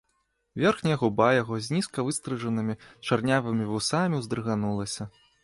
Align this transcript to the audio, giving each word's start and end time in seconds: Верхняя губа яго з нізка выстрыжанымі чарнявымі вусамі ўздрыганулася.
Верхняя 0.61 0.95
губа 1.01 1.27
яго 1.41 1.59
з 1.65 1.75
нізка 1.77 2.07
выстрыжанымі 2.07 2.77
чарнявымі 3.07 3.69
вусамі 3.75 4.21
ўздрыганулася. 4.25 5.03